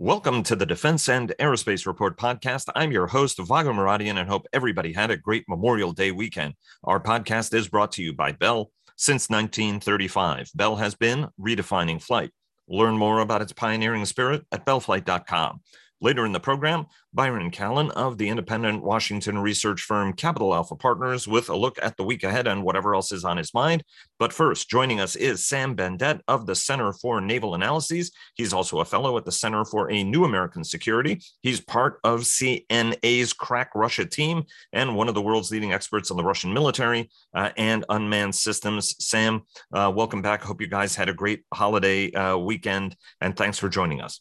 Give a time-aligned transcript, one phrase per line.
[0.00, 2.66] Welcome to the Defense and Aerospace Report podcast.
[2.76, 6.54] I'm your host, Vago Muradian, and hope everybody had a great Memorial Day weekend.
[6.84, 8.70] Our podcast is brought to you by Bell.
[8.94, 12.30] Since 1935, Bell has been redefining flight.
[12.68, 15.62] Learn more about its pioneering spirit at bellflight.com.
[16.00, 21.26] Later in the program, Byron Callan of the independent Washington research firm Capital Alpha Partners
[21.26, 23.82] with a look at the week ahead and whatever else is on his mind.
[24.18, 28.12] But first, joining us is Sam Bendett of the Center for Naval Analyses.
[28.36, 31.20] He's also a fellow at the Center for a New American Security.
[31.42, 36.16] He's part of CNA's Crack Russia team and one of the world's leading experts on
[36.16, 38.94] the Russian military uh, and unmanned systems.
[39.04, 39.42] Sam,
[39.72, 40.42] uh, welcome back.
[40.42, 44.20] Hope you guys had a great holiday uh, weekend and thanks for joining us.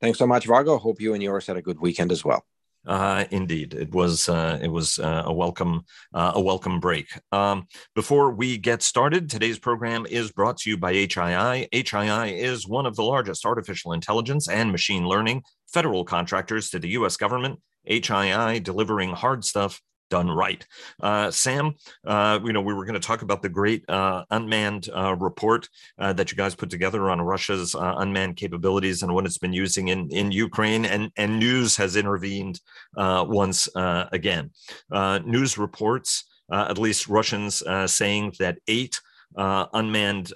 [0.00, 0.78] Thanks so much, Vago.
[0.78, 2.44] Hope you and yours had a good weekend as well.
[2.86, 5.82] Uh, indeed, it was uh, it was uh, a welcome
[6.14, 7.08] uh, a welcome break.
[7.32, 11.68] Um, before we get started, today's program is brought to you by HII.
[11.72, 16.90] HII is one of the largest artificial intelligence and machine learning federal contractors to the
[16.90, 17.16] U.S.
[17.16, 17.60] government.
[17.88, 20.66] HII delivering hard stuff done right.
[21.00, 21.74] Uh, Sam,
[22.06, 25.68] uh, you know, we were going to talk about the great uh, unmanned uh, report
[25.98, 29.52] uh, that you guys put together on Russia's uh, unmanned capabilities and what it's been
[29.52, 32.60] using in, in Ukraine, and, and news has intervened
[32.96, 34.50] once again.
[35.24, 39.00] news reports, at least Russians, saying that eight
[39.36, 40.32] unmanned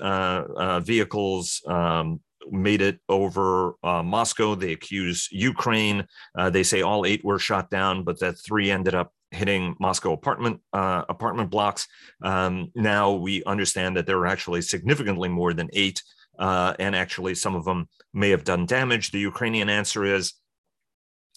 [0.84, 4.54] vehicles um, made it over uh, Moscow.
[4.54, 6.06] They accuse Ukraine.
[6.36, 10.12] Uh, they say all eight were shot down, but that three ended up hitting Moscow
[10.12, 11.86] apartment uh, apartment blocks.
[12.22, 16.02] Um, now we understand that there are actually significantly more than eight,
[16.38, 19.10] uh, and actually some of them may have done damage.
[19.10, 20.34] The Ukrainian answer is,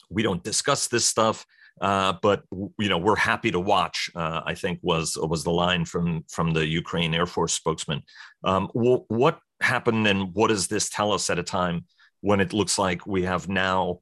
[0.09, 1.45] we don't discuss this stuff.
[1.81, 2.43] Uh, but
[2.77, 4.11] you know we're happy to watch.
[4.15, 8.03] Uh, I think was was the line from from the Ukraine Air Force spokesman.
[8.43, 11.85] Um, what happened, and what does this tell us at a time
[12.21, 13.99] when it looks like we have now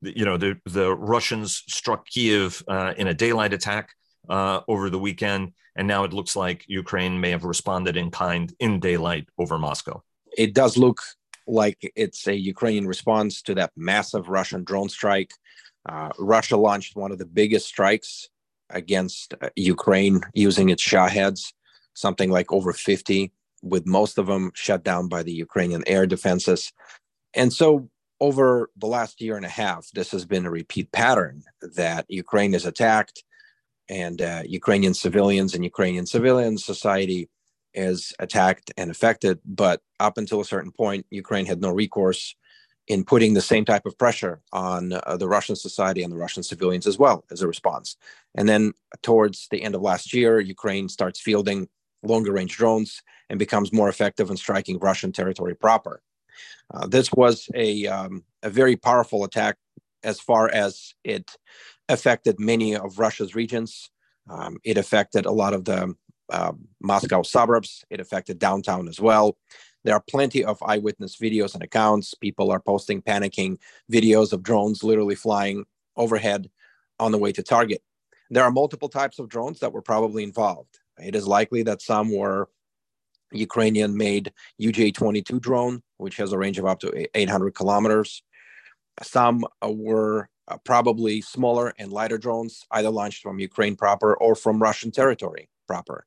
[0.00, 3.90] you know, the, the Russians struck Kiev uh, in a daylight attack
[4.28, 5.52] uh, over the weekend.
[5.76, 10.02] And now it looks like Ukraine may have responded in kind in daylight over Moscow.
[10.36, 11.00] It does look
[11.46, 15.32] like it's a Ukrainian response to that massive Russian drone strike.
[15.86, 18.28] Uh, Russia launched one of the biggest strikes
[18.70, 21.52] against uh, Ukraine using its Shaheds,
[21.94, 23.32] something like over 50,
[23.62, 26.72] with most of them shut down by the Ukrainian air defenses.
[27.34, 31.42] And so over the last year and a half, this has been a repeat pattern
[31.60, 33.24] that Ukraine is attacked
[33.88, 37.28] and uh, Ukrainian civilians and Ukrainian civilian society
[37.74, 39.40] is attacked and affected.
[39.44, 42.34] But up until a certain point, Ukraine had no recourse
[42.86, 46.42] in putting the same type of pressure on uh, the Russian society and the Russian
[46.42, 47.96] civilians as well as a response.
[48.34, 48.72] And then
[49.02, 51.68] towards the end of last year, Ukraine starts fielding
[52.02, 56.02] longer range drones and becomes more effective in striking Russian territory proper.
[56.72, 59.56] Uh, this was a, um, a very powerful attack
[60.02, 61.36] as far as it
[61.88, 63.90] affected many of Russia's regions.
[64.28, 65.94] Um, it affected a lot of the
[66.30, 67.84] uh, Moscow suburbs.
[67.90, 69.36] It affected downtown as well.
[69.84, 72.14] There are plenty of eyewitness videos and accounts.
[72.14, 73.58] People are posting panicking
[73.92, 75.64] videos of drones literally flying
[75.96, 76.50] overhead
[76.98, 77.82] on the way to target.
[78.30, 80.78] There are multiple types of drones that were probably involved.
[80.98, 82.48] It is likely that some were
[83.32, 88.22] Ukrainian made UJ 22 drone, which has a range of up to 800 kilometers.
[89.02, 94.62] Some were uh, probably smaller and lighter drones, either launched from Ukraine proper or from
[94.62, 96.04] Russian territory proper.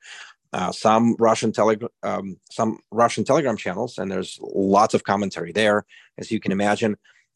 [0.53, 5.85] Uh, some Russian tele- um, some Russian Telegram channels, and there's lots of commentary there,
[6.17, 6.95] as you can imagine,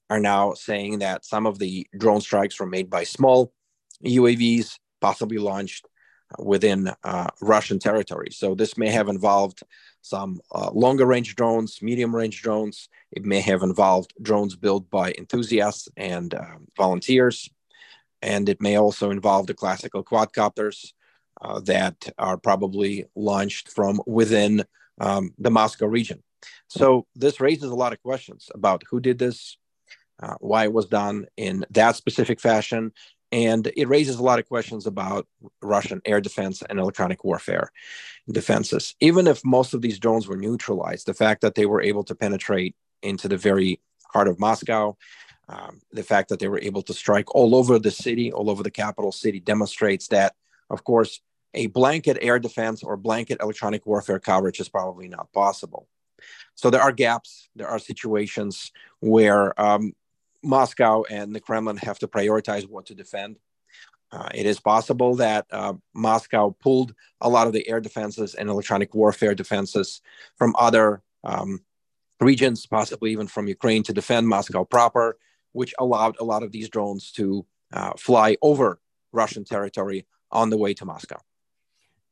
[0.10, 3.52] are now saying that some of the drone strikes were made by small
[4.06, 5.88] UAVs, possibly launched
[6.40, 8.30] within uh, Russian territory.
[8.32, 9.64] So this may have involved
[10.02, 12.90] some uh, longer range drones, medium range drones.
[13.12, 17.50] It may have involved drones built by enthusiasts and uh, volunteers.
[18.22, 20.94] And it may also involve the classical quadcopters
[21.42, 24.64] uh, that are probably launched from within
[25.00, 26.22] um, the Moscow region.
[26.68, 29.58] So this raises a lot of questions about who did this,
[30.22, 32.92] uh, why it was done in that specific fashion,
[33.32, 35.28] and it raises a lot of questions about
[35.62, 37.72] Russian air defense and electronic warfare
[38.30, 38.96] defenses.
[39.00, 42.16] Even if most of these drones were neutralized, the fact that they were able to
[42.16, 44.98] penetrate into the very heart of Moscow,
[45.48, 48.64] um, the fact that they were able to strike all over the city, all over
[48.64, 50.36] the capital city, demonstrates that,
[50.70, 51.22] of course,
[51.54, 55.88] a blanket air defense or blanket electronic warfare coverage is probably not possible.
[56.56, 57.50] So there are gaps.
[57.56, 59.94] There are situations where um,
[60.44, 63.38] Moscow and the Kremlin have to prioritize what to defend.
[64.12, 68.50] Uh, it is possible that uh, Moscow pulled a lot of the air defenses and
[68.50, 70.02] electronic warfare defenses
[70.36, 71.62] from other um,
[72.20, 75.18] regions, possibly even from Ukraine, to defend Moscow proper.
[75.54, 78.80] which allowed a lot of these drones to uh, fly over
[79.12, 81.20] Russian territory on the way to Moscow.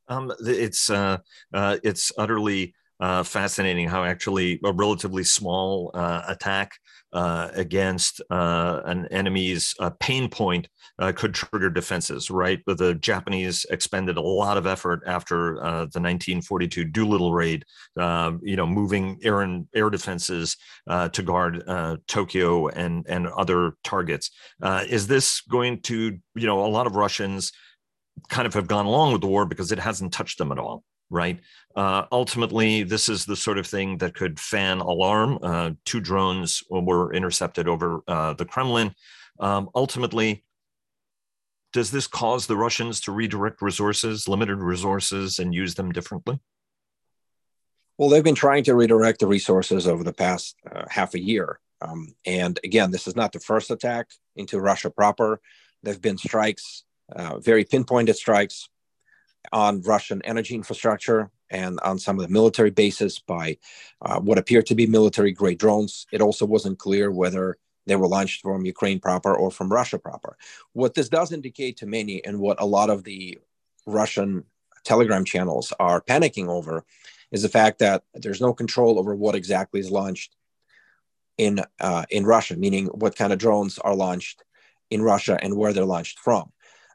[0.07, 1.19] Um, it's uh,
[1.53, 6.73] uh, it's utterly uh, fascinating how actually a relatively small uh, attack
[7.11, 10.67] uh, against uh, an enemy's uh, pain point
[10.99, 12.59] uh, could trigger defenses, right?
[12.65, 17.65] But the Japanese expended a lot of effort after the 1942 Doolittle raid,
[17.97, 20.57] um, you know, moving air and air defenses
[20.87, 21.63] to guard
[22.07, 24.29] Tokyo and and other targets.
[24.61, 27.51] is this going to, you know, a lot of Russians
[28.27, 30.83] kind of have gone along with the war because it hasn't touched them at all
[31.09, 31.39] right?
[31.75, 35.39] Uh, ultimately, this is the sort of thing that could fan alarm.
[35.41, 38.93] Uh, two drones were intercepted over uh, the Kremlin.
[39.39, 40.43] Um, ultimately,
[41.71, 46.39] does this cause the Russians to redirect resources, limited resources, and use them differently?
[47.97, 51.59] Well, they've been trying to redirect the resources over the past uh, half a year.
[51.81, 55.39] Um, and again, this is not the first attack into Russia proper.
[55.83, 56.83] There have been strikes,
[57.13, 58.69] uh, very pinpointed strikes
[59.51, 63.57] on Russian energy infrastructure and on some of the military bases by
[64.01, 66.05] uh, what appeared to be military grade drones.
[66.11, 67.57] It also wasn't clear whether
[67.87, 70.37] they were launched from Ukraine proper or from Russia proper.
[70.73, 73.39] What this does indicate to many, and what a lot of the
[73.85, 74.43] Russian
[74.83, 76.85] Telegram channels are panicking over,
[77.31, 80.35] is the fact that there's no control over what exactly is launched
[81.37, 84.43] in uh, in Russia, meaning what kind of drones are launched
[84.91, 86.51] in Russia and where they're launched from.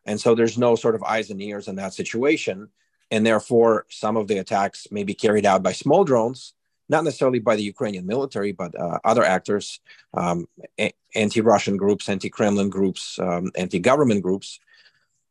[0.07, 2.69] And so there's no sort of eyes and ears in that situation.
[3.11, 6.55] And therefore, some of the attacks may be carried out by small drones,
[6.89, 9.81] not necessarily by the Ukrainian military, but uh, other actors,
[10.15, 10.47] um,
[10.79, 14.59] a- anti Russian groups, anti Kremlin groups, um, anti government groups.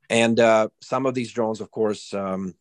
[0.09, 2.55] And uh, some of these drones, of course, um,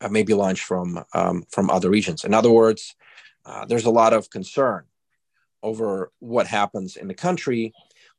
[0.00, 2.24] uh, may be launched from, um, from other regions.
[2.24, 2.96] In other words,
[3.44, 4.84] uh, there's a lot of concern
[5.62, 7.72] over what happens in the country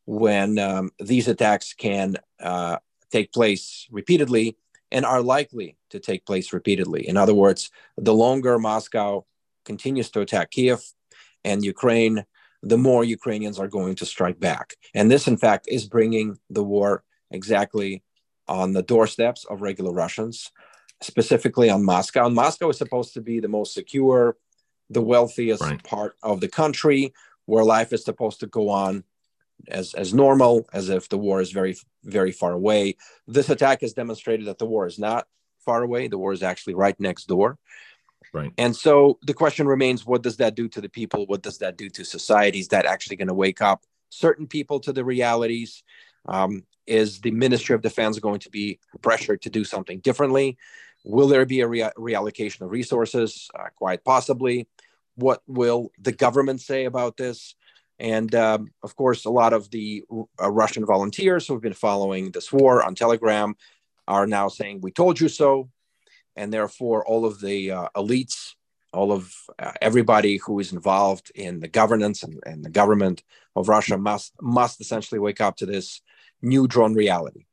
[0.05, 2.77] when um, these attacks can uh,
[3.11, 4.57] take place repeatedly
[4.91, 7.07] and are likely to take place repeatedly.
[7.07, 9.25] In other words, the longer Moscow
[9.65, 10.81] continues to attack Kiev
[11.43, 12.25] and Ukraine,
[12.61, 14.75] the more Ukrainians are going to strike back.
[14.93, 18.03] And this, in fact, is bringing the war exactly
[18.47, 20.51] on the doorsteps of regular Russians,
[21.01, 22.25] specifically on Moscow.
[22.25, 24.37] And Moscow is supposed to be the most secure,
[24.89, 25.83] the wealthiest right.
[25.83, 27.13] part of the country,
[27.45, 29.03] where life is supposed to go on
[29.67, 32.97] as as normal, as if the war is very very far away.
[33.27, 35.27] This attack has demonstrated that the war is not
[35.59, 36.07] far away.
[36.07, 37.57] The war is actually right next door.
[38.33, 38.51] Right.
[38.57, 41.25] And so the question remains: What does that do to the people?
[41.25, 42.59] What does that do to society?
[42.59, 45.83] Is that actually going to wake up certain people to the realities?
[46.27, 50.57] Um, is the Ministry of Defense going to be pressured to do something differently?
[51.05, 53.49] Will there be a re- reallocation of resources?
[53.57, 54.67] Uh, quite possibly.
[55.15, 57.55] What will the government say about this?
[57.99, 60.03] And um, of course, a lot of the
[60.41, 63.55] uh, Russian volunteers who have been following this war on Telegram
[64.07, 65.69] are now saying, We told you so.
[66.35, 68.53] And therefore, all of the uh, elites,
[68.91, 73.23] all of uh, everybody who is involved in the governance and, and, the government
[73.55, 76.01] of Russia must, must essentially wake up to this
[76.41, 77.45] new drone reality.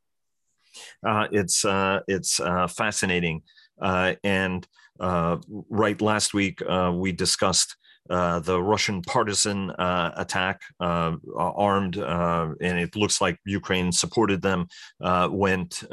[1.06, 3.42] Uh, it's uh, it's uh, fascinating.
[3.82, 4.66] and
[5.00, 6.62] right last week,
[6.92, 7.76] we discussed
[8.10, 14.42] uh, the Russian partisan uh, attack, uh, armed, uh, and it looks like Ukraine supported
[14.42, 14.66] them,
[15.00, 15.84] uh, went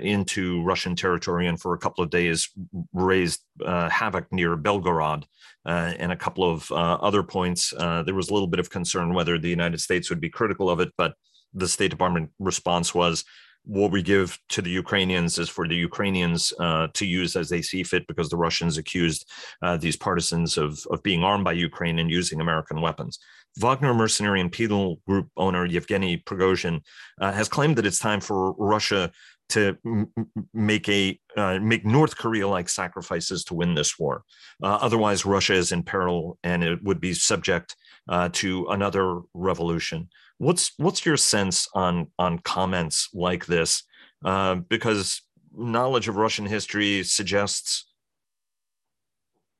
[0.00, 2.48] into Russian territory and for a couple of days
[2.94, 5.24] raised havoc near Belgorod.
[5.66, 9.50] and a couple of other points, there was a little bit of concern whether the
[9.50, 11.14] United States would be critical of it, but
[11.52, 13.24] the State Department response was
[13.66, 17.62] what we give to the Ukrainians is for the Ukrainians uh, to use as they
[17.62, 19.28] see fit because the Russians accused
[19.60, 23.18] uh, these partisans of, of being armed by Ukraine and using American weapons.
[23.58, 26.80] Wagner mercenary and penal group owner Yevgeny Prigozhin
[27.20, 29.10] uh, has claimed that it's time for Russia
[29.48, 30.12] to m-
[30.52, 34.22] make a uh, make North Korea like sacrifices to win this war.
[34.62, 37.76] Uh, otherwise, Russia is in peril and it would be subject
[38.08, 40.08] uh, to another revolution.
[40.38, 43.82] What's what's your sense on on comments like this?
[44.24, 45.22] Uh, because
[45.56, 47.86] knowledge of Russian history suggests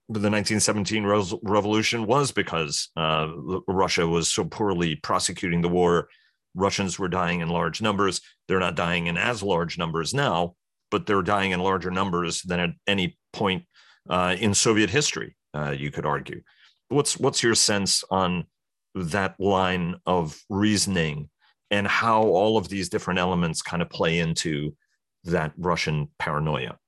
[0.08, 1.04] the 1917
[1.42, 3.28] revolution was because uh,
[3.66, 6.08] Russia was so poorly prosecuting the war.
[6.54, 8.20] Russians were dying in large numbers.
[8.46, 10.54] They're not dying in as large numbers now,
[10.92, 13.64] but they're dying in larger numbers than at any point
[14.08, 15.36] uh, in Soviet history.
[15.52, 16.42] Uh, you could argue.
[16.88, 18.46] What's what's your sense on
[18.94, 21.28] that line of reasoning
[21.70, 24.76] and how all of these different elements kind of play into
[25.24, 26.78] that Russian paranoia?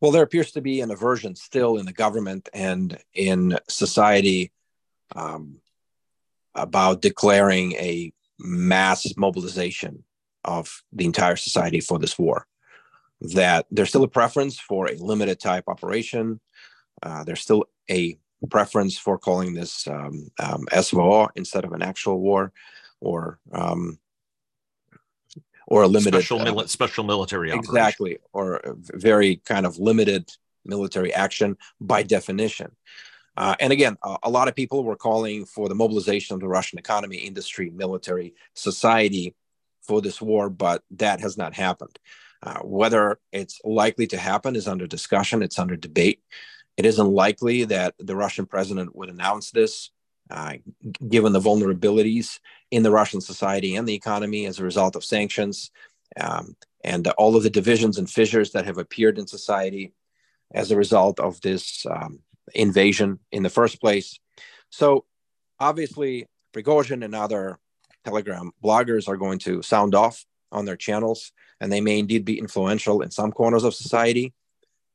[0.00, 4.52] Well, there appears to be an aversion still in the government and in society
[5.14, 5.60] um,
[6.54, 10.04] about declaring a mass mobilization
[10.44, 12.46] of the entire society for this war.
[13.20, 16.40] That there's still a preference for a limited type operation.
[17.02, 18.18] Uh, there's still a
[18.48, 22.52] preference for calling this um, um, SVO instead of an actual war,
[23.00, 23.98] or um,
[25.66, 27.64] or a limited special, uh, special military operation.
[27.64, 30.28] exactly, or very kind of limited
[30.64, 32.70] military action by definition.
[33.36, 36.48] Uh, and again, a, a, lot of people were calling for the mobilization of the
[36.48, 39.34] Russian economy, industry, military, society
[39.82, 41.98] for this war, but that has not happened.
[42.42, 46.22] Uh, whether it's likely to happen is under discussion, it's under debate.
[46.80, 49.90] It is unlikely that the Russian president would announce this,
[50.30, 50.54] uh,
[51.06, 52.38] given the vulnerabilities
[52.70, 55.70] in the Russian society and the economy as a result of sanctions
[56.18, 59.92] um, and all of the divisions and fissures that have appeared in society
[60.54, 62.20] as a result of this um,
[62.54, 64.18] invasion in the first place.
[64.70, 65.04] So,
[65.58, 67.58] obviously, Prigozhin and other
[68.06, 72.38] Telegram bloggers are going to sound off on their channels, and they may indeed be
[72.38, 74.32] influential in some corners of society.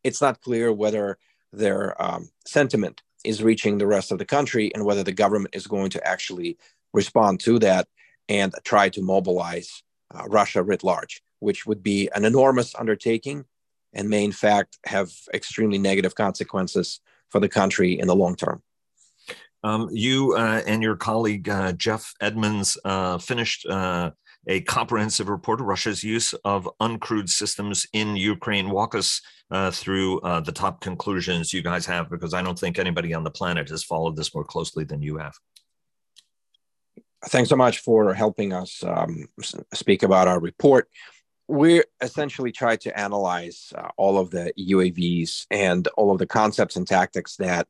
[0.03, 1.19] It's not clear whether
[1.57, 5.67] their um, sentiment is reaching the rest of the country and whether the government is
[5.67, 6.57] going to actually
[6.93, 7.87] respond to that
[8.29, 9.83] and try to mobilize
[10.13, 13.45] uh, Russia writ large, which would be an enormous undertaking
[13.93, 18.61] and may, in fact, have extremely negative consequences for the country in the long term.
[19.63, 24.11] Um, you uh, and your colleague uh, Jeff Edmonds uh, finished uh,
[24.47, 28.69] a comprehensive report of Russia's use of uncrewed systems in Ukraine.
[28.69, 29.21] Walk us
[29.51, 33.23] uh, through uh, the top conclusions you guys have, because I don't think anybody on
[33.23, 35.33] the planet has followed this more closely than you have.
[37.27, 39.25] Thanks so much for helping us um,
[39.73, 40.89] speak about our report.
[41.47, 46.75] We essentially tried to analyze uh, all of the UAVs and all of the concepts
[46.75, 47.67] and tactics that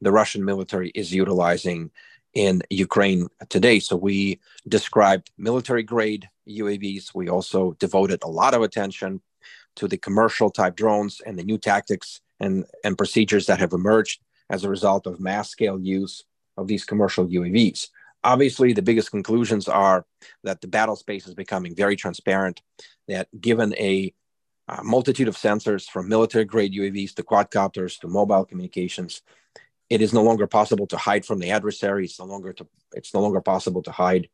[0.00, 1.90] the Russian military is utilizing
[2.34, 3.80] in Ukraine today.
[3.80, 7.14] So we described military grade UAVs.
[7.14, 9.20] We also devoted a lot of attention
[9.76, 14.20] to the commercial type drones and the new tactics and, and procedures that have emerged
[14.48, 16.24] as a result of mass scale use
[16.56, 17.88] of these commercial UAVs.
[18.22, 20.04] Obviously, the biggest conclusions are
[20.44, 22.60] that the battle space is becoming very transparent,
[23.08, 24.12] that given a
[24.68, 29.22] uh, multitude of sensors from military grade UAVs to quadcopters to mobile communications,
[29.90, 32.04] it is no longer possible to hide from the adversary.
[32.04, 34.28] It's no longer to, it's no longer possible to hide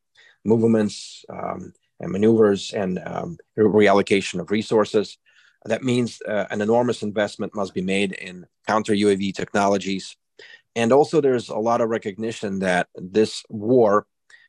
[0.44, 5.16] movements um, and maneuvers and um, reallocation of resources.
[5.64, 10.16] That means uh, an enormous investment must be made in counter UAV technologies.
[10.76, 14.06] And also, there's a lot of recognition that this war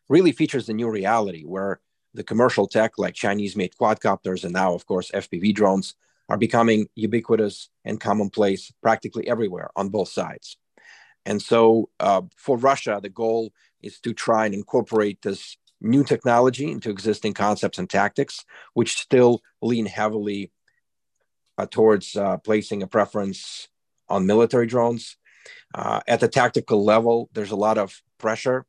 [0.10, 1.80] really features the new reality where
[2.14, 5.96] the commercial tech, like Chinese made quadcopters and now, of course, FPV drones,
[6.28, 10.58] are becoming ubiquitous and commonplace practically everywhere on both sides.
[11.28, 13.52] And so uh, for Russia, the goal
[13.84, 19.42] is to try and incorporate this new technology into existing concepts and tactics, which still
[19.62, 20.52] lean heavily
[21.58, 23.68] uh, towards uh, placing a preference
[24.08, 25.18] on military drones.
[25.76, 28.66] Uh, at the tactical level, there's a lot of pressure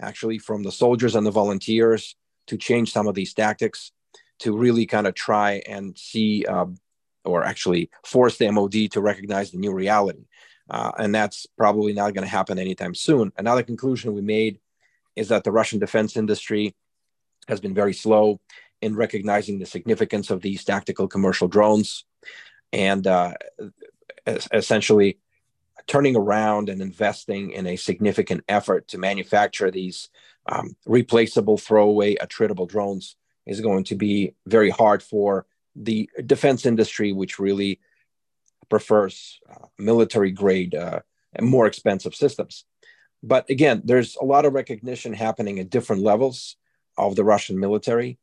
[0.00, 2.14] actually from the soldiers and the volunteers
[2.46, 3.90] to change some of these tactics
[4.40, 6.66] to really kind of try and see uh,
[7.24, 10.26] or actually force the MOD to recognize the new reality.
[10.70, 13.32] Uh, and that's probably not going to happen anytime soon.
[13.36, 14.60] Another conclusion we made
[15.16, 16.74] is that the Russian defense industry
[17.48, 18.40] has been very slow
[18.80, 22.04] in recognizing the significance of these tactical commercial drones
[22.72, 23.34] and uh,
[24.26, 25.18] essentially
[25.86, 30.08] turning around and investing in a significant effort to manufacture these
[30.46, 33.16] um, replaceable, throwaway, attritable drones
[33.46, 37.80] is going to be very hard for the defense industry, which really
[38.68, 41.00] prefers uh, military grade uh,
[41.34, 42.64] and more expensive systems.
[43.22, 46.56] But again, there's a lot of recognition happening at different levels
[46.96, 48.18] of the Russian military.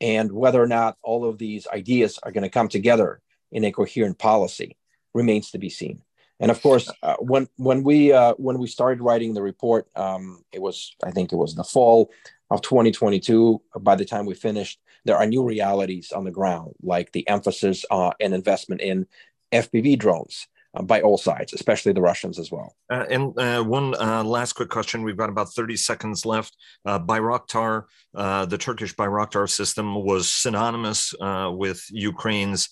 [0.00, 3.20] And whether or not all of these ideas are going to come together
[3.52, 4.76] in a coherent policy
[5.12, 6.02] remains to be seen.
[6.40, 10.44] And of course, uh, when when we uh, when we started writing the report, um,
[10.52, 12.10] it was I think it was the fall
[12.50, 13.62] of 2022.
[13.80, 17.84] By the time we finished, there are new realities on the ground, like the emphasis
[17.90, 19.06] uh, and investment in
[19.52, 22.74] FPV drones uh, by all sides, especially the Russians as well.
[22.90, 25.02] Uh, and uh, one uh, last quick question.
[25.02, 26.56] We've got about 30 seconds left.
[26.84, 27.84] Uh, Bayraktar,
[28.14, 32.68] uh, the Turkish Bayraktar system, was synonymous with Ukraine's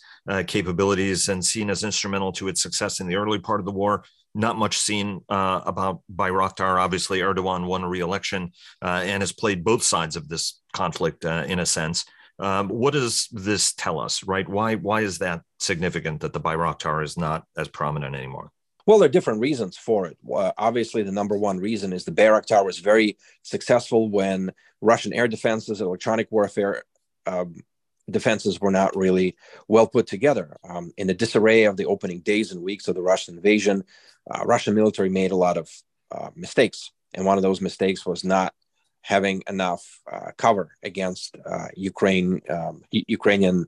[0.47, 4.05] capabilities and seen as instrumental to its success in the early part of the war.
[4.35, 6.81] Not much seen about Bayraktar.
[6.81, 11.67] Obviously, Erdogan won re election and has played both sides of this conflict in a
[11.67, 12.05] sense.
[12.39, 14.49] Um, what does this tell us, right?
[14.49, 18.51] Why why is that significant that the Bayraktar is not as prominent anymore?
[18.87, 20.19] Well, there are different reasons for it.
[20.29, 25.29] Uh, obviously, the number one reason is the Bayraktar was very successful when Russian air
[25.29, 26.83] defenses, electronic warfare
[27.27, 27.63] um,
[28.11, 29.37] defenses were not really
[29.69, 30.57] well put together.
[30.69, 33.85] Um, in the disarray of the opening days and weeks of the Russian invasion,
[34.29, 35.71] uh, Russian military made a lot of
[36.11, 38.53] uh, mistakes, and one of those mistakes was not
[39.03, 43.67] having enough uh, cover against uh, Ukraine, um, Ukrainian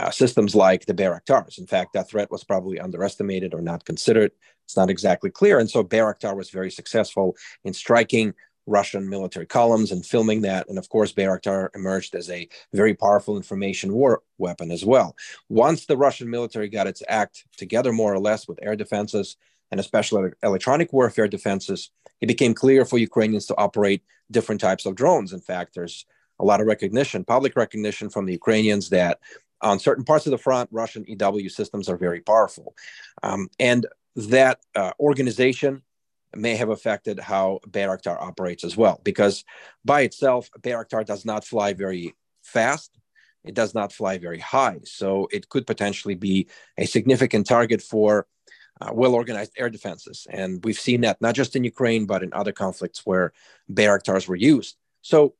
[0.00, 1.58] uh, systems like the Bayraktars.
[1.58, 4.32] In fact, that threat was probably underestimated or not considered.
[4.64, 5.58] It's not exactly clear.
[5.58, 8.32] And so Bayraktar was very successful in striking
[8.66, 10.68] Russian military columns and filming that.
[10.68, 15.16] And of course, Bayraktar emerged as a very powerful information war weapon as well.
[15.50, 19.36] Once the Russian military got its act together, more or less, with air defenses
[19.70, 21.90] and especially electronic warfare defenses,
[22.22, 25.32] it became clear for Ukrainians to operate different types of drones.
[25.32, 26.06] In fact, there's
[26.38, 29.18] a lot of recognition, public recognition from the Ukrainians that
[29.62, 32.74] on certain parts of the front, Russian EW systems are very powerful.
[33.22, 33.86] Um, and
[34.16, 35.82] that uh, organization
[36.34, 39.44] may have affected how Bayraktar operates as well, because
[39.84, 42.96] by itself, Bayraktar does not fly very fast.
[43.44, 44.80] It does not fly very high.
[44.84, 48.26] So it could potentially be a significant target for
[48.80, 50.26] uh, well organized air defenses.
[50.30, 53.32] And we've seen that not just in Ukraine, but in other conflicts where
[53.72, 54.76] Bayraktars were used.
[55.02, 55.34] So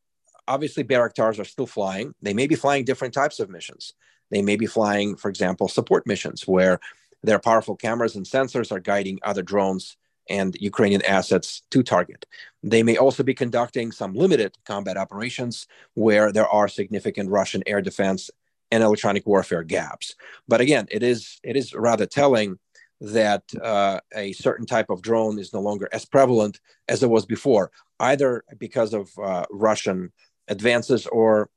[0.51, 2.15] obviously, Bayraktars are still flying.
[2.21, 3.95] They may be flying different types of missions.
[4.31, 6.81] They may be flying, for example, support missions where
[7.23, 9.97] their powerful cameras and sensors are guiding other drones
[10.29, 12.27] and Ukrainian assets to target.
[12.63, 17.83] They may also be conducting some limited combat operations where there are significant Russian air
[17.83, 18.31] defense
[18.71, 20.15] and electronic warfare gaps.
[20.47, 22.59] But again, it is it is rather telling
[23.01, 27.25] that uh, a certain type of drone is no longer as prevalent as it was
[27.27, 30.13] before, either because of uh, Russian
[30.51, 31.49] advances or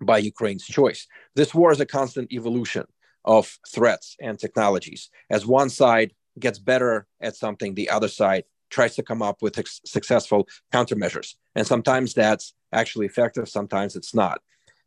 [0.00, 1.06] by Ukraine's choice.
[1.36, 2.86] This war is a constant evolution
[3.24, 5.10] of threats and technologies.
[5.30, 9.56] As one side gets better at something, the other side tries to come up with
[9.58, 11.36] ex- successful countermeasures.
[11.54, 14.40] And sometimes that's actually effective, sometimes it's not.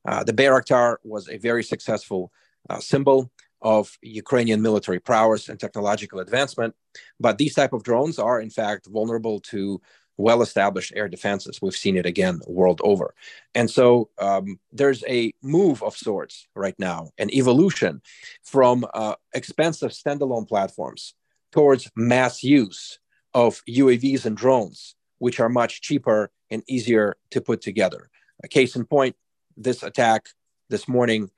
[0.06, 2.32] Uh, the Bayraktar was a very successful
[2.70, 6.76] uh, symbol of Ukrainian military prowess and technological advancement.
[7.20, 9.82] But these type of drones are, in fact, vulnerable to
[10.18, 11.62] well established air defenses.
[11.62, 13.14] We've seen it again world over.
[13.56, 18.02] And so um, there's a move of sorts right now, an evolution
[18.44, 21.14] from uh, expensive standalone platforms
[21.52, 23.00] towards mass use
[23.34, 28.10] of UAVs and drones, which are much cheaper and easier to put together.
[28.44, 29.16] A case in point,
[29.56, 30.28] this attack
[30.70, 31.30] this morning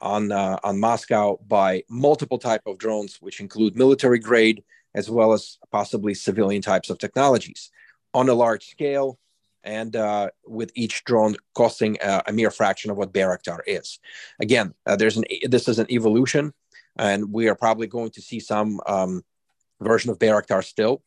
[0.00, 4.62] on, uh, on Moscow by multiple type of drones, which include military grade
[4.94, 7.70] as well as possibly civilian types of technologies
[8.14, 9.18] on a large scale
[9.66, 13.98] and uh, with each drone costing uh, a mere fraction of what Bayraktar is.
[14.40, 16.54] Again, uh, there's an this is an evolution,
[16.96, 19.22] and we are probably going to see some um,
[19.80, 21.02] version of Bayraktar still,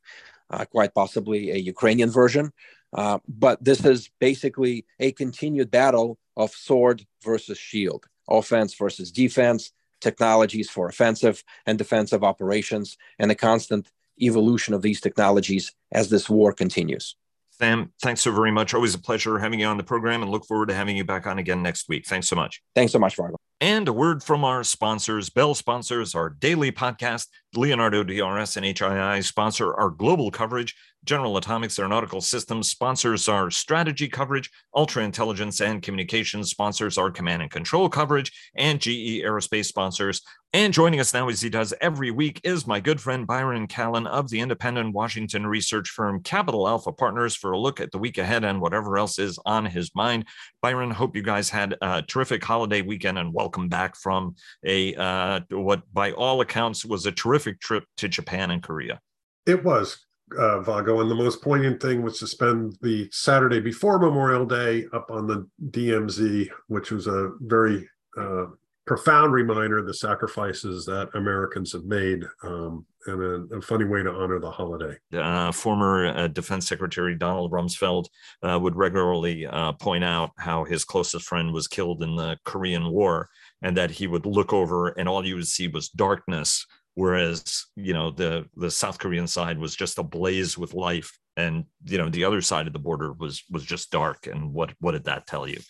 [0.50, 2.52] uh, quite possibly a Ukrainian version.
[2.94, 9.72] Uh, but this is basically a continued battle of sword versus shield, offense versus defense,
[10.02, 13.92] technologies for offensive and defensive operations, and a constant
[14.26, 17.16] evolution of these technologies as this war continues.
[17.60, 18.74] Sam, thanks so very much.
[18.74, 21.28] Always a pleasure having you on the program and look forward to having you back
[21.28, 22.08] on again next week.
[22.08, 22.62] Thanks so much.
[22.74, 23.36] Thanks so much, Vago.
[23.60, 25.30] And a word from our sponsors.
[25.30, 27.28] Bell sponsors our daily podcast.
[27.54, 30.74] Leonardo DRS and HII sponsor our global coverage.
[31.06, 34.50] General Atomics Aeronautical Systems sponsors our strategy coverage.
[34.76, 38.32] Ultra Intelligence and Communications sponsors our command and control coverage.
[38.56, 42.80] And GE Aerospace sponsors and joining us now, as he does every week, is my
[42.80, 47.60] good friend Byron Callan of the independent Washington research firm Capital Alpha Partners for a
[47.60, 50.26] look at the week ahead and whatever else is on his mind.
[50.64, 54.34] Byron, hope you guys had a terrific holiday weekend and welcome back from
[54.66, 59.00] a uh, what, by all accounts, was a terrific trip to Japan and Korea.
[59.46, 60.00] It was.
[60.38, 64.86] Uh, Vago, and the most poignant thing was to spend the Saturday before Memorial Day
[64.94, 67.88] up on the DMZ, which was a very
[68.18, 68.46] uh,
[68.90, 74.02] profound reminder of the sacrifices that Americans have made um, and a, a, funny way
[74.02, 74.98] to honor the holiday.
[75.14, 78.06] Uh, former uh, Defense Secretary Donald Rumsfeld
[78.42, 82.90] uh, would regularly uh, point out how his closest friend was killed in the Korean
[82.90, 83.30] War
[83.62, 86.66] and that he would look over and all you would see was darkness.
[87.00, 91.18] Whereas, you know, the, the South Korean side was just ablaze with life.
[91.38, 94.28] And, you know, the other side of the border was was just dark.
[94.28, 95.62] And what what did that tell you?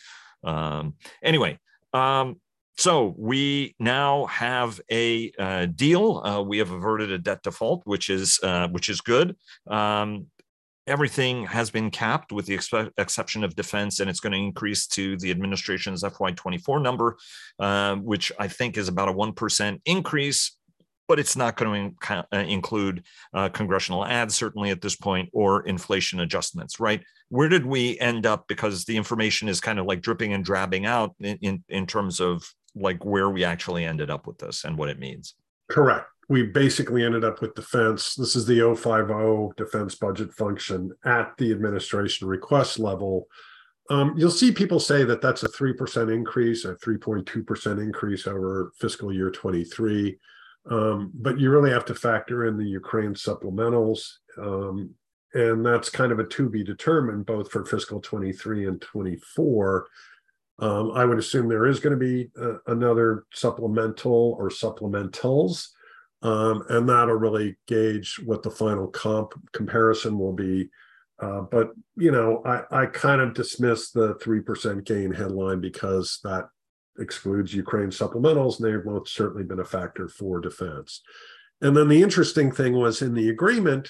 [0.44, 1.60] Um, anyway,
[1.94, 2.42] um,
[2.80, 6.24] so we now have a uh, deal.
[6.26, 9.36] Uh, we have averted a debt default, which is uh, which is good.
[9.68, 10.32] Um,
[10.88, 14.88] everything has been capped with the ex- exception of defense, and it's going to increase
[14.88, 17.18] to the administration's FY24 number,
[17.60, 20.58] uh, which I think is about a one percent increase.
[21.10, 25.65] But it's not going to uh, include uh, congressional ads, certainly at this point, or
[25.65, 27.04] inflation adjustments, right?
[27.30, 28.48] Where did we end up?
[28.48, 32.22] Because the information is kind of like dripping and drabbing out in, in, in terms
[32.22, 35.34] of like where we actually ended up with this and what it means.
[35.72, 36.06] Correct.
[36.30, 38.13] We basically ended up with defense.
[38.13, 43.28] This is the 050 defense budget function at the administration request level.
[43.89, 49.12] Um, you'll see people say that that's a 3% increase, a 3.2% increase over fiscal
[49.12, 50.19] year 23.
[50.69, 54.02] Um, but you really have to factor in the Ukraine supplementals.
[54.38, 54.93] Um,
[55.34, 59.88] and that's kind of a to be determined both for fiscal 23 and 24.
[60.60, 65.67] Um, I would assume there is going to be uh, another supplemental or supplementals,
[66.22, 70.69] um, and that'll really gauge what the final comp comparison will be.
[71.19, 76.19] Uh, but you know, I, I kind of dismiss the three percent gain headline because
[76.24, 76.50] that
[76.97, 81.02] excludes Ukraine supplementals, and they've most certainly been a factor for defense.
[81.62, 83.89] And then the interesting thing was in the agreement,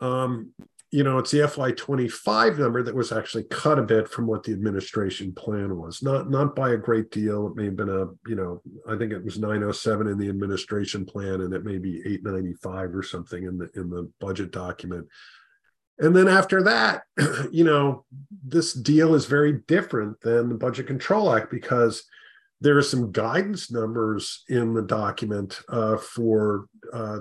[0.00, 0.52] um,
[0.90, 4.52] you know, it's the FY25 number that was actually cut a bit from what the
[4.52, 6.02] administration plan was.
[6.02, 7.46] Not not by a great deal.
[7.46, 11.04] It may have been a, you know, I think it was 907 in the administration
[11.04, 15.06] plan, and it may be 895 or something in the in the budget document.
[15.98, 17.02] And then after that,
[17.50, 18.04] you know,
[18.42, 22.04] this deal is very different than the Budget Control Act because
[22.60, 27.20] there are some guidance numbers in the document uh, for uh,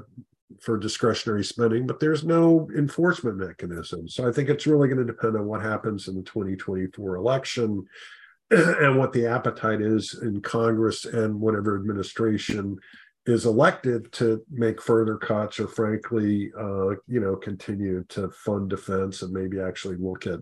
[0.62, 4.08] for discretionary spending, but there's no enforcement mechanism.
[4.08, 7.86] So I think it's really going to depend on what happens in the 2024 election
[8.52, 12.78] and what the appetite is in Congress and whatever administration
[13.26, 19.22] is elected to make further cuts or frankly uh, you know continue to fund defense
[19.22, 20.40] and maybe actually look at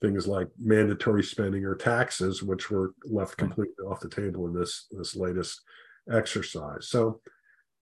[0.00, 4.86] things like mandatory spending or taxes, which were left completely off the table in this
[4.90, 5.62] this latest
[6.10, 6.88] exercise.
[6.88, 7.20] So,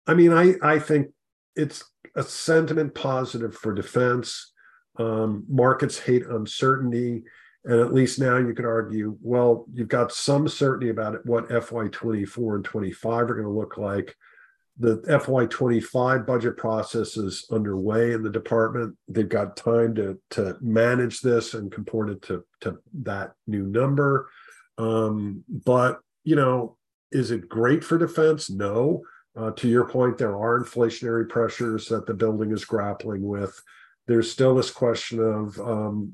[0.06, 1.08] I mean, I I think
[1.56, 1.84] it's
[2.16, 4.52] a sentiment positive for defense.
[4.96, 7.24] Um, markets hate uncertainty,
[7.64, 11.48] and at least now you could argue, well, you've got some certainty about it, what
[11.48, 14.14] FY twenty four and twenty five are going to look like
[14.78, 18.96] the FY25 budget process is underway in the department.
[19.08, 24.28] They've got time to to manage this and comport it to to that new number.
[24.78, 26.76] Um, but you know,
[27.12, 28.50] is it great for defense?
[28.50, 29.02] No.
[29.36, 33.60] Uh, to your point, there are inflationary pressures that the building is grappling with.
[34.06, 36.12] There's still this question of um,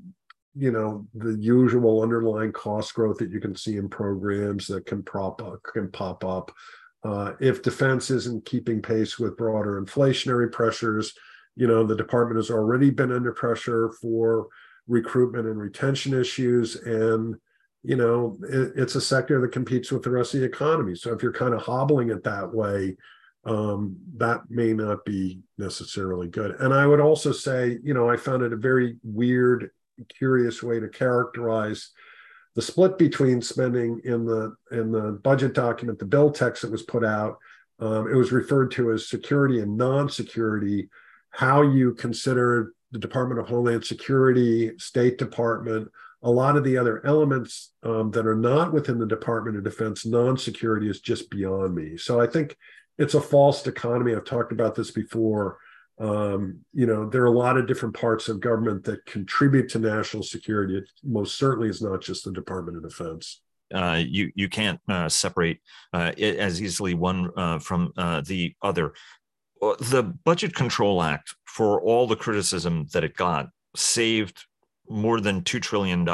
[0.55, 5.03] you know the usual underlying cost growth that you can see in programs that can
[5.03, 6.53] prop up can pop up
[7.03, 11.15] uh, if defense isn't keeping pace with broader inflationary pressures,
[11.57, 14.49] you know, the department has already been under pressure for
[14.87, 16.77] recruitment and retention issues.
[16.77, 17.37] And,
[17.83, 20.95] you know, it, it's a sector that competes with the rest of the economy.
[20.95, 22.97] So if you're kind of hobbling it that way,
[23.45, 26.57] um, that may not be necessarily good.
[26.61, 29.71] And I would also say, you know, I found it a very weird,
[30.19, 31.91] curious way to characterize
[32.55, 36.83] the split between spending in the in the budget document, the bill text that was
[36.83, 37.39] put out,
[37.79, 40.89] um, it was referred to as security and non-security.
[41.31, 45.89] How you consider the Department of Homeland Security, State Department,
[46.23, 50.05] a lot of the other elements um, that are not within the Department of Defense,
[50.05, 51.97] non-security is just beyond me.
[51.97, 52.57] So I think
[52.99, 54.15] it's a false dichotomy.
[54.15, 55.59] I've talked about this before
[56.01, 59.79] um, you know, there are a lot of different parts of government that contribute to
[59.79, 60.79] national security.
[60.79, 63.43] It most certainly is not just the Department of Defense.
[63.73, 65.61] Uh, you you can't uh, separate
[65.93, 68.95] uh, as easily one uh, from uh, the other.
[69.63, 74.47] Uh, the Budget Control Act, for all the criticism that it got, saved
[74.91, 76.05] more than $2 trillion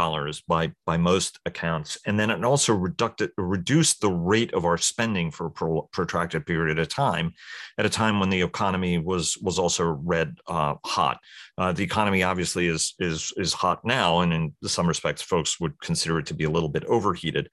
[0.47, 1.97] by, by most accounts.
[2.05, 6.45] And then it also reduced, reduced the rate of our spending for a pro, protracted
[6.45, 7.33] period of time
[7.79, 11.19] at a time when the economy was, was also red uh, hot.
[11.57, 15.81] Uh, the economy obviously is, is, is hot now, and in some respects, folks would
[15.81, 17.49] consider it to be a little bit overheated.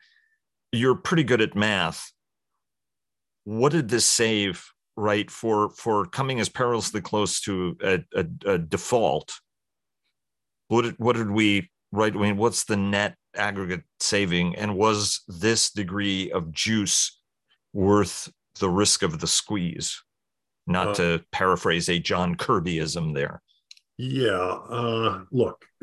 [0.73, 2.11] You're pretty good at math.
[3.45, 4.65] What did this save,
[4.97, 9.33] right, for, for coming as perilously close to a, a, a default?
[10.67, 12.13] What did, what did we right?
[12.13, 14.55] I mean, what's the net aggregate saving?
[14.55, 17.19] And was this degree of juice
[17.71, 20.01] worth the risk of the squeeze?
[20.67, 23.41] Not uh, to paraphrase a John Kirbyism there.
[23.97, 24.57] Yeah.
[24.69, 25.63] Uh, look,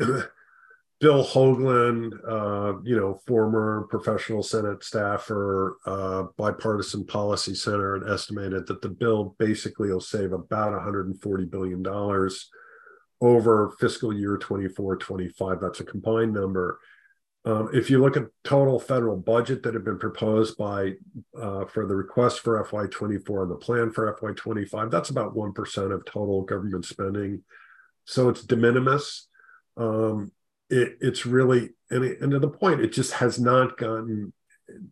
[1.01, 8.67] Bill Hoagland, uh, you know, former professional Senate staffer, uh, bipartisan policy center, and estimated
[8.67, 12.51] that the bill basically will save about 140 billion dollars
[13.21, 16.79] over fiscal year 24 25 that's a combined number
[17.45, 20.93] Um, if you look at total federal budget that have been proposed by
[21.41, 25.91] uh, for the request for FY24 and the plan for FY25, that's about one percent
[25.93, 27.43] of total government spending.
[28.05, 29.29] So it's de minimis.
[29.77, 30.33] Um,
[30.69, 34.33] it, it's really and, it, and to the point, it just has not gotten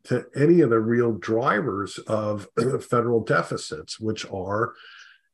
[0.04, 2.48] to any of the real drivers of
[2.88, 4.72] federal deficits, which are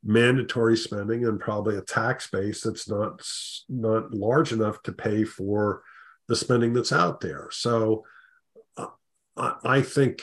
[0.04, 3.26] mandatory spending and probably a tax base that's not
[3.68, 5.82] not large enough to pay for
[6.28, 7.48] the spending that's out there.
[7.50, 8.04] So
[8.76, 8.86] uh,
[9.36, 10.22] I, I think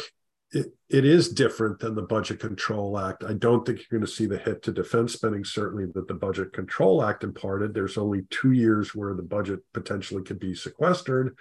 [0.52, 3.24] it, it is different than the Budget Control Act.
[3.24, 6.14] I don't think you're going to see the hit to defense spending, certainly that the
[6.14, 7.74] Budget Control Act imparted.
[7.74, 11.38] There's only two years where the budget potentially could be sequestered.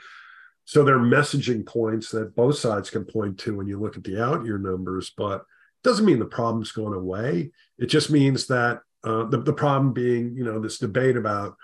[0.64, 4.04] So there are messaging points that both sides can point to when you look at
[4.04, 5.44] the out year numbers, but
[5.82, 7.50] doesn't mean the problem's going away.
[7.78, 11.56] It just means that uh, the, the problem being, you know, this debate about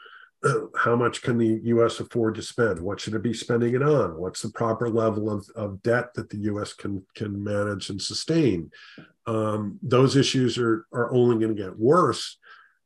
[0.77, 1.99] how much can the U.S.
[2.01, 2.81] afford to spend?
[2.81, 4.17] What should it be spending it on?
[4.17, 6.73] What's the proper level of, of debt that the U.S.
[6.73, 8.71] can can manage and sustain?
[9.27, 12.39] Um, those issues are are only going to get worse.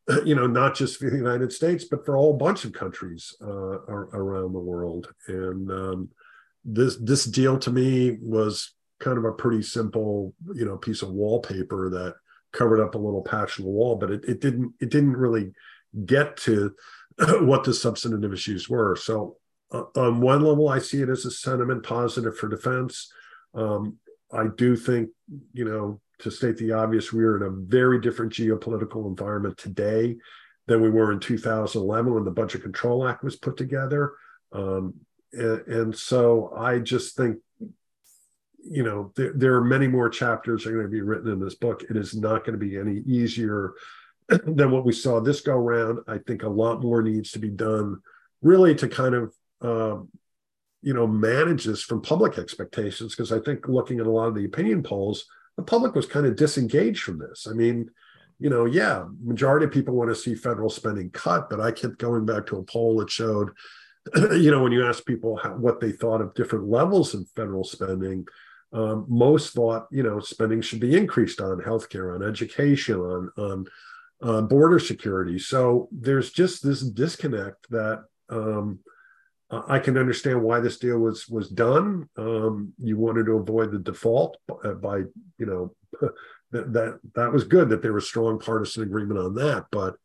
[0.24, 3.36] You know, not just for the United States, but for a whole bunch of countries
[3.40, 5.12] uh, around the world.
[5.28, 6.08] And um,
[6.64, 11.10] this this deal to me was kind of a pretty simple, you know, piece of
[11.10, 12.14] wallpaper that
[12.52, 15.52] covered up a little patch in the wall, but it, it didn't it didn't really
[16.04, 16.74] get to
[17.40, 18.96] what the substantive issues were.
[18.96, 19.36] So,
[19.72, 23.12] uh, on one level, I see it as a sentiment positive for defense.
[23.54, 23.96] Um,
[24.32, 25.10] I do think,
[25.52, 30.16] you know, to state the obvious, we are in a very different geopolitical environment today
[30.66, 34.12] than we were in 2011 when the Budget Control Act was put together.
[34.52, 34.94] Um,
[35.32, 37.38] and, and, so I just think,
[38.64, 41.54] you know, there, there are many more chapters are going to be written in this
[41.54, 41.82] book.
[41.88, 43.74] It is not going to be any easier
[44.28, 46.00] than what we saw this go round.
[46.06, 48.00] I think a lot more needs to be done,
[48.42, 50.02] really, to kind of uh,
[50.82, 53.14] you know manage this from public expectations.
[53.14, 56.26] Because I think looking at a lot of the opinion polls, the public was kind
[56.26, 57.46] of disengaged from this.
[57.48, 57.90] I mean,
[58.38, 61.98] you know, yeah, majority of people want to see federal spending cut, but I kept
[61.98, 63.50] going back to a poll that showed,
[64.16, 67.64] you know, when you ask people how, what they thought of different levels of federal
[67.64, 68.26] spending.
[68.72, 73.66] Um, most thought, you know, spending should be increased on healthcare, on education, on on
[74.22, 75.38] uh, border security.
[75.38, 78.80] So there's just this disconnect that um,
[79.50, 82.09] I can understand why this deal was was done.
[82.16, 84.96] Um, you wanted to avoid the default by, by
[85.38, 85.74] you know
[86.52, 89.66] that, that that was good that there was strong partisan agreement on that.
[89.72, 89.96] But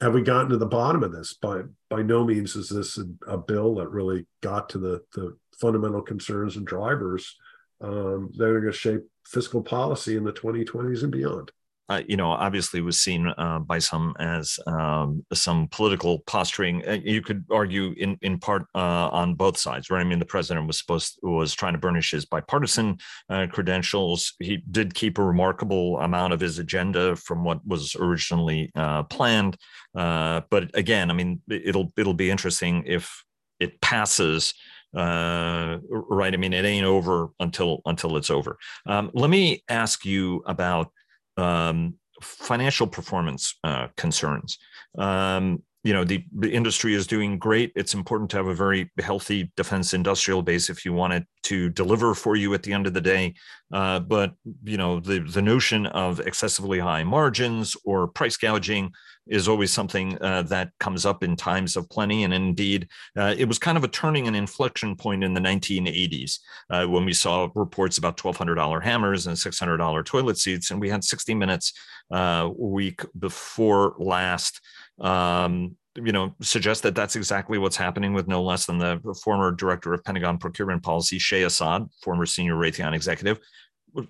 [0.00, 1.34] have we gotten to the bottom of this?
[1.34, 5.36] By by no means is this a, a bill that really got to the the
[5.60, 7.36] fundamental concerns and drivers
[7.80, 11.52] um, that are going to shape fiscal policy in the 2020s and beyond
[11.90, 16.86] uh, you know, obviously was seen uh, by some as um, some political posturing.
[16.86, 20.00] Uh, you could argue in in part uh, on both sides, right?
[20.00, 22.98] I mean, the president was supposed was trying to burnish his bipartisan
[23.30, 24.34] uh, credentials.
[24.38, 29.56] He did keep a remarkable amount of his agenda from what was originally uh, planned.
[29.94, 33.24] but again, I mean, it'll it'll be interesting if
[33.60, 34.54] it passes
[34.96, 40.04] uh, right i mean it ain't over until until it's over um, let me ask
[40.04, 40.90] you about
[41.36, 44.58] um, financial performance uh, concerns.
[44.96, 47.72] Um, you know, the, the industry is doing great.
[47.74, 51.70] It's important to have a very healthy defense industrial base if you want it to
[51.70, 53.34] deliver for you at the end of the day.
[53.72, 58.92] Uh, but you know, the the notion of excessively high margins or price gouging
[59.28, 62.24] is always something uh, that comes up in times of plenty.
[62.24, 66.38] And indeed, uh, it was kind of a turning and inflection point in the 1980s
[66.68, 70.70] uh, when we saw reports about $1,200 hammers and $600 toilet seats.
[70.70, 71.72] And we had 60 minutes
[72.10, 74.60] uh, week before last.
[75.00, 79.50] Um, you know, suggest that that's exactly what's happening with no less than the former
[79.52, 83.40] director of Pentagon procurement policy, Shay Assad, former senior Raytheon executive,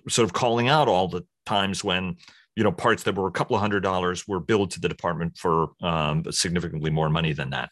[0.07, 2.15] sort of calling out all the times when
[2.55, 5.37] you know parts that were a couple of hundred dollars were billed to the department
[5.37, 7.71] for um, significantly more money than that.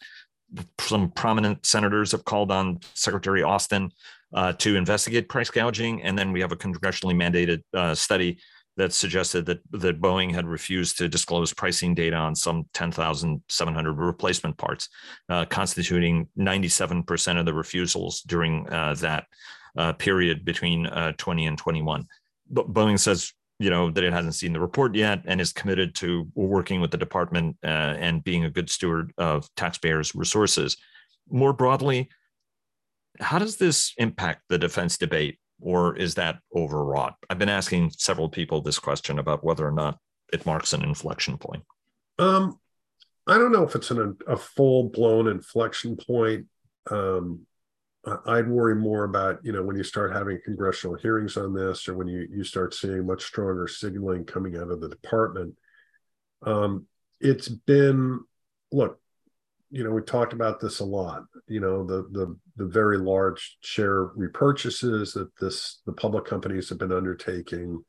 [0.80, 3.92] Some prominent senators have called on secretary austin
[4.34, 6.02] uh, to investigate price gouging.
[6.02, 8.38] And then we have a congressionally mandated uh, study
[8.78, 14.56] that suggested that that boeing had refused to disclose pricing data on some 10700 replacement
[14.56, 14.88] parts
[15.28, 19.26] uh, constituting 97% of the refusals during uh, that
[19.76, 22.06] uh, period between uh, 20 and 21
[22.50, 25.94] but boeing says you know that it hasn't seen the report yet and is committed
[25.96, 30.76] to working with the department uh, and being a good steward of taxpayers resources.
[31.28, 32.08] More broadly
[33.20, 37.16] how does this impact the defense debate or is that overwrought?
[37.28, 39.98] I've been asking several people this question about whether or not
[40.32, 41.64] it marks an inflection point.
[42.18, 42.58] Um
[43.26, 46.46] i don't know if it's an, a full-blown inflection point.
[46.90, 47.46] Um
[48.26, 51.94] I'd worry more about, you know, when you start having congressional hearings on this or
[51.94, 55.54] when you, you start seeing much stronger signaling coming out of the department.
[56.42, 56.86] Um,
[57.20, 58.20] it's been,
[58.72, 59.00] look,
[59.70, 63.58] you know, we talked about this a lot, you know, the, the, the very large
[63.60, 67.84] share repurchases that this, the public companies have been undertaking,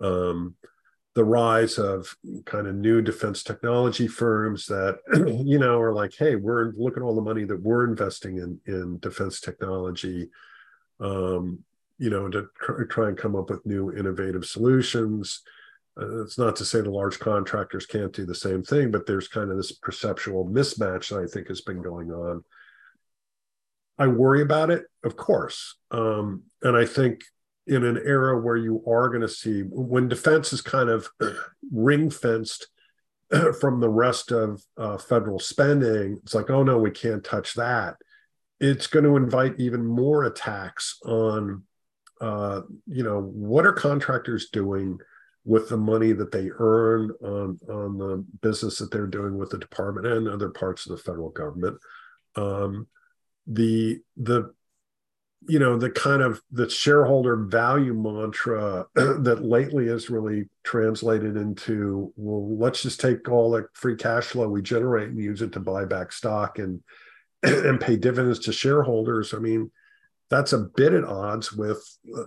[0.00, 0.54] um,
[1.16, 4.98] the rise of kind of new defense technology firms that
[5.46, 8.60] you know are like hey we're look at all the money that we're investing in
[8.66, 10.28] in defense technology
[11.00, 11.58] um,
[11.98, 12.46] you know to
[12.90, 15.40] try and come up with new innovative solutions
[15.98, 19.50] it's not to say the large contractors can't do the same thing but there's kind
[19.50, 22.44] of this perceptual mismatch that i think has been going on
[23.98, 27.22] i worry about it of course um, and i think
[27.66, 31.08] in an era where you are going to see when defense is kind of
[31.72, 32.68] ring fenced
[33.60, 37.96] from the rest of uh, federal spending, it's like, oh no, we can't touch that.
[38.60, 41.64] It's going to invite even more attacks on,
[42.20, 44.98] uh, you know, what are contractors doing
[45.46, 49.58] with the money that they earn on on the business that they're doing with the
[49.58, 51.78] department and other parts of the federal government.
[52.34, 52.88] Um,
[53.46, 54.52] the the
[55.48, 62.12] you know the kind of the shareholder value mantra that lately has really translated into
[62.16, 65.60] well let's just take all the free cash flow we generate and use it to
[65.60, 66.82] buy back stock and
[67.44, 69.70] and pay dividends to shareholders i mean
[70.28, 71.82] that's a bit at odds with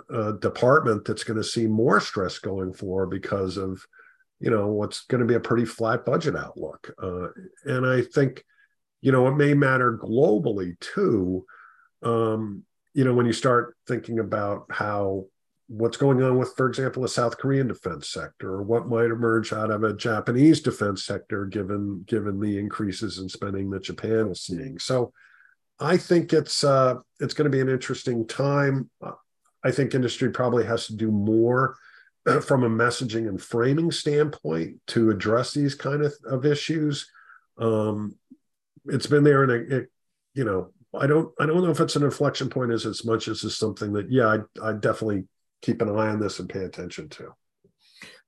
[0.10, 3.82] a department that's going to see more stress going forward because of
[4.40, 7.28] you know what's going to be a pretty flat budget outlook uh,
[7.66, 8.44] and i think
[9.02, 11.46] you know it may matter globally too
[12.02, 15.26] um, you know, when you start thinking about how
[15.68, 19.54] what's going on with, for example, the South Korean defense sector, or what might emerge
[19.54, 24.42] out of a Japanese defense sector, given given the increases in spending that Japan is
[24.42, 24.80] seeing.
[24.80, 25.14] So,
[25.80, 28.90] I think it's uh, it's going to be an interesting time.
[29.64, 31.76] I think industry probably has to do more
[32.42, 37.10] from a messaging and framing standpoint to address these kind of, of issues.
[37.58, 38.16] Um,
[38.86, 39.92] it's been there, and it, it
[40.34, 43.28] you know I don't I don't know if it's an inflection point as as much
[43.28, 44.28] as it's something that yeah
[44.62, 45.26] I I definitely
[45.62, 47.34] keep an eye on this and pay attention to.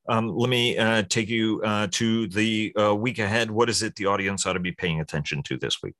[0.10, 3.52] Um, let me uh, take you uh, to the uh, week ahead.
[3.52, 5.94] What is it the audience ought to be paying attention to this week?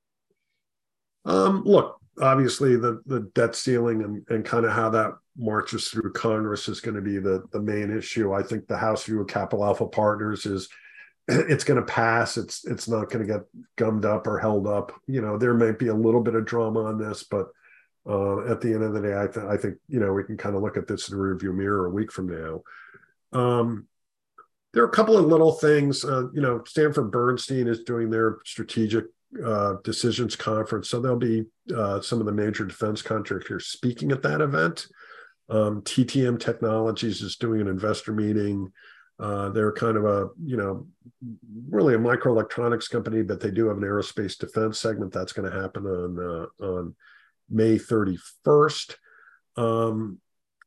[1.24, 6.12] Um, look, obviously the the debt ceiling and, and kind of how that marches through
[6.12, 8.32] Congress is going to be the the main issue.
[8.32, 10.68] I think the House view of Capital Alpha Partners is
[11.28, 12.36] it's going to pass.
[12.36, 13.42] It's it's not going to get
[13.76, 14.92] gummed up or held up.
[15.06, 17.48] You know, there might be a little bit of drama on this, but
[18.08, 20.36] uh, at the end of the day, I, th- I think you know we can
[20.36, 22.62] kind of look at this in the rearview mirror a week from now.
[23.32, 23.86] Um,
[24.74, 26.04] there are a couple of little things.
[26.04, 29.04] Uh, you know, Sanford Bernstein is doing their strategic
[29.44, 34.22] uh, decisions conference, so there'll be uh, some of the major defense contractors speaking at
[34.22, 34.86] that event.
[35.48, 38.72] Um, TTM Technologies is doing an investor meeting.
[39.18, 40.86] Uh, they're kind of a, you know,
[41.68, 45.12] really a microelectronics company, but they do have an aerospace defense segment.
[45.12, 46.94] That's going to happen on uh, on
[47.48, 48.96] May 31st.
[49.56, 50.18] Um,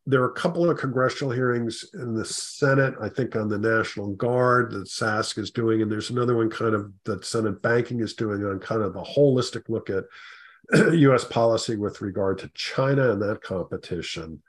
[0.05, 4.13] there are a couple of congressional hearings in the Senate, I think on the National
[4.13, 8.13] Guard that SASC is doing, and there's another one kind of that Senate Banking is
[8.13, 10.03] doing on kind of a holistic look at
[10.93, 11.23] U.S.
[11.23, 14.41] policy with regard to China and that competition.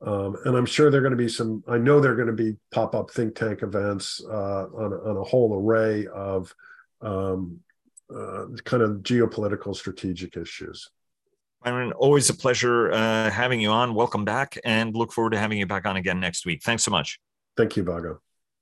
[0.00, 2.26] Um, and I'm sure there are going to be some, I know there are going
[2.26, 6.52] to be pop up think tank events uh, on, on a whole array of
[7.02, 7.60] um,
[8.14, 10.90] uh, kind of geopolitical strategic issues.
[11.64, 13.94] Byron, always a pleasure uh, having you on.
[13.94, 16.62] Welcome back and look forward to having you back on again next week.
[16.62, 17.20] Thanks so much.
[17.56, 18.20] Thank you, Vago.